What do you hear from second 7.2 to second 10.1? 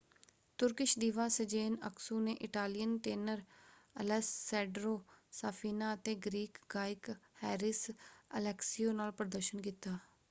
Harris Alexiou ਨਾਲ ਪ੍ਰਦਰਸ਼ਨ ਕੀਤਾ।